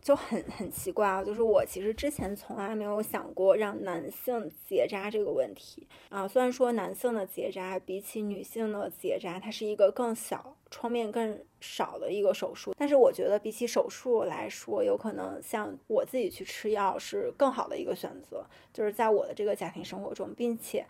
[0.00, 1.24] 就很很奇怪啊！
[1.24, 6.26] 就是我其实之前从来没有想过让男性结扎这个问题啊。
[6.26, 18.44] 虽然说男性的结扎比起女性的结扎，它是一个更小、创面更少的一个手术，但是我觉得比起手术来说，有可能像我自己去吃药是更好的一个选择。
[18.72, 20.86] 就是在我的这个家庭生活中，并且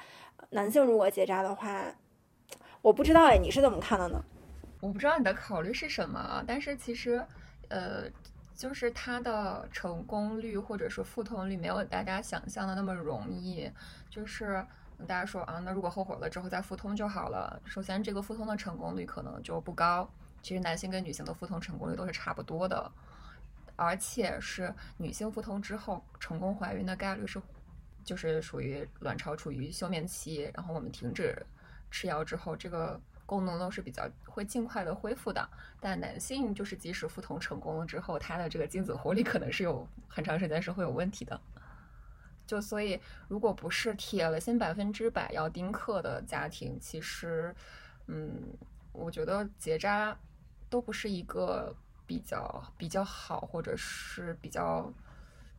[0.51, 1.95] 男性如果结扎的话，
[2.83, 4.23] 我不知道哎，你是怎么看的呢？
[4.81, 7.25] 我不知道你的考虑是什么，但是其实，
[7.69, 8.05] 呃。
[8.59, 13.71] 就是它的成功率或者是腹痛率没有大家想象的那么容易。
[14.11, 14.67] 就是
[15.07, 17.61] 大家说啊，那如果后悔了之后再复通就好了。
[17.65, 20.09] 首先，这个复通的成功率可能就不高。
[20.43, 22.91] 其实男性跟女性的复通成功率都是差不多的，
[23.77, 27.41] 而且是女性腹痛之后成功怀孕的概率是，
[28.05, 31.45] 就是属于卵巢处于休眠期，然后我们停止
[31.91, 33.01] 吃药之后，这个。
[33.29, 35.47] 功能都是比较会尽快的恢复的，
[35.81, 41.39] 但男性就是即使腹痛成功了之后，他的这个精子活力可能是有很长时间是会有问题的。
[42.49, 47.55] 就所以，如果不是铁了心百分之百要丁克的家庭，其实，
[48.09, 48.43] 嗯，
[48.93, 50.19] 我觉得结扎
[50.69, 51.73] 都不是一个
[52.05, 54.93] 比较比较好，或者是比较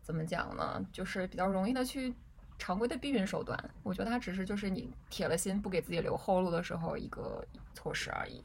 [0.02, 0.86] 怎么讲呢？
[0.92, 2.14] 就是比较容易的去。
[2.62, 7.42] 常规的避孕手段，我觉得它只是就是你铁了心不给自己留后路的时候一个
[7.74, 8.44] 措施而已。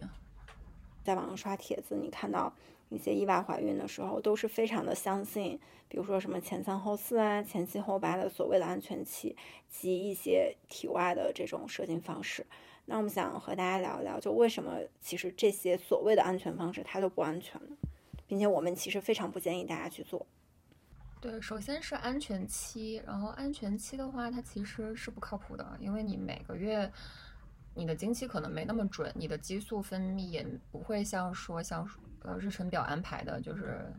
[1.03, 2.55] 在网上刷帖子，你看到
[2.95, 9.37] 一些意外怀孕的时候，都是非常的相信，比如说什么前三后四啊、前七后八的所谓的安全期
[9.69, 12.47] 及一些体外的这种射精方式。
[12.87, 17.77] 那我们想和大家聊一聊，就为什么其实这些所谓的安全方式它都不安全呢？
[18.27, 20.27] 并且我们其实非常不建议大家去做。
[21.21, 26.91] 对，首先是安全期，然后安全期的话，它其实是不靠谱的，因为你每个月
[27.75, 31.89] 你的经期可能没那么准，你的激素分泌也不会像说像
[32.23, 33.93] 呃日程表安排的，就是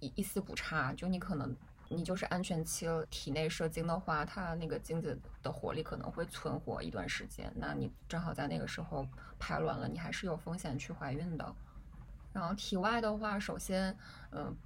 [0.00, 0.92] 一一丝不差。
[0.94, 1.54] 就你可能
[1.88, 9.06] 你就是安全期了，体内射精的话，它那个精子的活力可能会存活一段时间，那你正好在那个时候
[9.38, 11.54] 排卵了，你还是有风险去怀孕的。
[12.32, 13.96] 然后体外的话，首先
[14.30, 14.56] 嗯，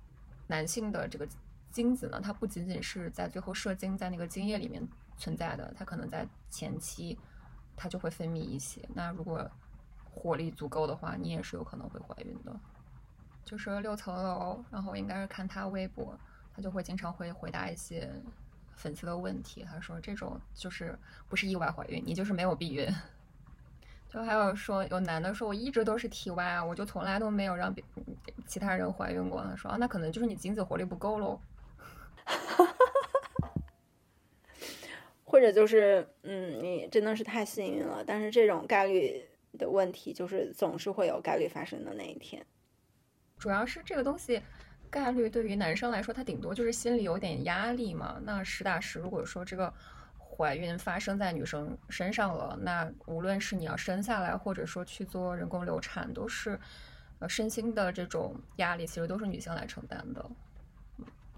[0.47, 1.29] 男性的这个。
[1.73, 4.83] 精子呢，它不仅仅是在最后射精在那个精液里面
[5.19, 7.19] 存在的，它可能在前期
[7.77, 8.81] 它就会分泌一些。
[8.95, 9.49] 那如果
[10.11, 12.59] 火力足够的话，你也是有可能会怀孕的。
[13.45, 16.19] 就是六层楼，然后应该是看他微博，
[16.55, 18.11] 他就会经常会回答一些
[18.75, 19.65] 粉丝的问题。
[19.71, 20.99] 他说这种就是
[21.29, 22.89] 不是意外怀孕，你就是没有避孕。
[24.09, 27.85] 就还有说有男的说我一直都是体外啊，我就从来都没有让别
[28.47, 29.45] 其他人怀孕过。
[29.45, 31.39] 他说啊，那可能就是你精子活力不够喽。
[35.29, 38.05] 或者就是，嗯，你真的是太幸运了。
[38.07, 39.23] 但是这种概率
[39.59, 42.47] 的问题，就是总是会有概率发生的那一天。
[43.37, 44.41] 主要是这个东西，
[44.89, 48.21] 概率对于男生来说，他顶多就是心里有点压力嘛。
[48.23, 49.75] 那实打实，如果说这个
[50.17, 56.59] 怀孕发生在女生身上了，那无论是你要生下来，或者说去做人工流产，都是
[57.19, 60.31] 呃身心的这种压力，其实都是女性来承担的。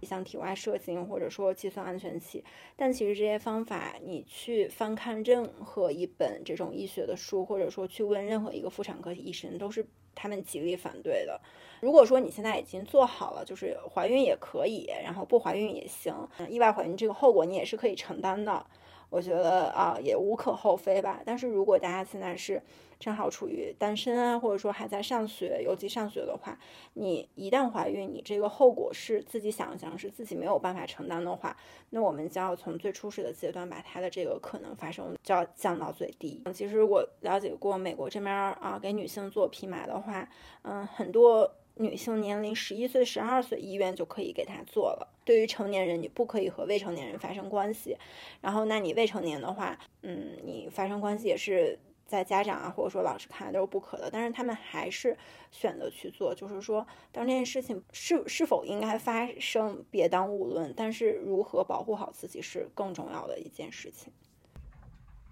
[0.07, 2.45] 像体外射精，或者说计算安全期，
[2.77, 11.41] 但其实这些方法，你去翻看任何一本这种医学的书，或者说去问任何一个妇产科医生，都是他们极力反对的。
[11.81, 18.67] 如果说你现在已经做好了，就是怀孕也可以，然后不怀孕也行，意外怀孕这个后果你也是可以承担的。
[19.11, 21.21] 我觉得啊，也无可厚非吧。
[21.25, 22.63] 但是如果大家现在是
[22.99, 26.59] 正好处于单身啊，或者说还在上学，尤其上学的话，
[26.95, 31.57] 你一旦怀孕，你这个后果是自己想象是自己没有办法承担的话，
[31.91, 36.43] 那我们就要从最初始的阶段把它的这个可能发生就要降到最低。
[36.53, 40.29] 其实我了解过美国这边啊，给女性做皮麻的话，
[40.63, 41.51] 嗯，很多。
[41.79, 45.09] 女性年龄十一岁、十二岁，医院就可以给她做了。
[45.25, 47.97] 对于成年人，你不可以和未成年人发生关系。
[48.41, 54.11] 然后，那你未成年的话，嗯，你发生关系也是在家长啊，或者说老师看来都是不可的。
[54.11, 55.17] 但是他们还是
[55.51, 56.35] 选择去做。
[56.35, 60.73] 就是说，当这件事情是是否应该发生，别当无论。
[60.77, 64.13] 但是如何保护好自己是更重要的一件事情。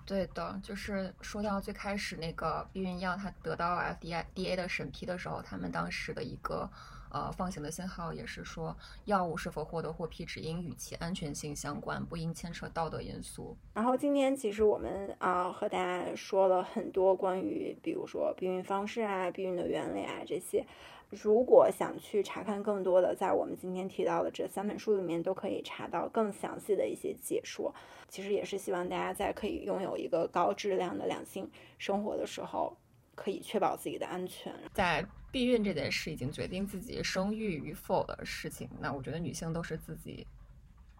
[0.06, 6.70] 对的，就是说到最开始那个避孕药，它得到 FDA 的审批的时候，他们当时的一个
[7.10, 8.76] 呃放行的信号也是说，
[9.06, 13.56] 药物是否获得获批只应与其安全性相关，不应牵扯道德因素。
[13.74, 20.64] 然后今天其实我们啊和大家说了很多关于，比如说避孕方式啊、避孕的原理啊这些。
[21.10, 27.72] 如果想去查看更多的，在我们今天提到的这三本书里面，都可以查到更详细的一些解说。
[28.08, 31.48] 其实也是希望大家在可以拥有一个高质量的两性
[31.78, 32.76] 生活的时候，
[33.14, 34.52] 可以确保自己的安全。
[34.74, 40.26] 在避孕这件事已经决定自己生育与否的事情，那我觉得女性都是自己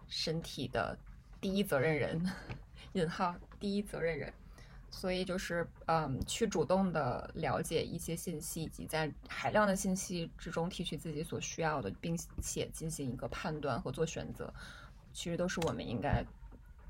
[0.07, 0.97] 身体的
[1.41, 2.21] 第一责任人
[2.93, 4.31] （引号第一责任人）。
[4.89, 14.53] 所以就是，嗯，去主动的了解一些信息，以及在海量的信息之中提取自己所需要的，并且进行一个判断和做选择，
[15.13, 16.23] 其实都是我们应该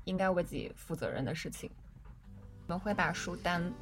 [0.04, 1.70] 应该为自己负责任的事情。
[2.66, 3.72] 我们会把书单。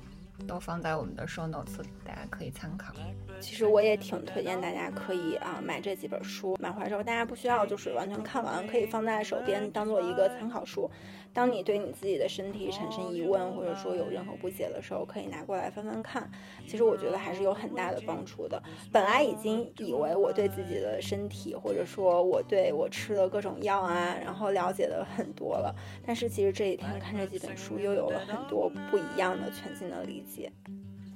[0.47, 2.93] 都放在我们的 show notes，大家可以参考。
[3.41, 10.91] 其实我也挺推荐大家可以啊买这几本书，买回来之后大家不需要就是完全看完，可以放在手边当做一个参考书。
[11.37, 16.30] 当你对你自己的身体产生疑问，或者说有任何不解的时候，可以拿过来翻翻看。
[16.66, 18.62] 其实我觉得还是有很大的帮助的。
[18.91, 25.74] 本来已经以为我对自己的身体，或者说我对我吃的各种药啊，然后了解的很多了，
[26.07, 30.51] 但是其实这几天看这几本书，又有了很多不一样的全新的理解。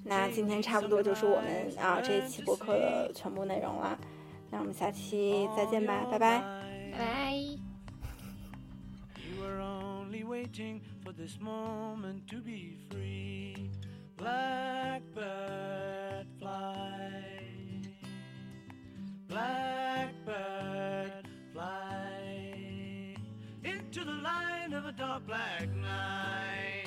[0.04, 3.98] 那今天差不多就是我们啊这一期播客的全部内容了。
[4.50, 6.42] 那我们下期再见吧，拜拜，
[6.92, 7.69] 拜
[10.10, 10.24] 拜。
[10.24, 13.70] waiting for this moment to be free.
[14.16, 17.24] Blackbird fly,
[19.28, 23.16] blackbird fly
[23.64, 26.79] into the line of a dark black night.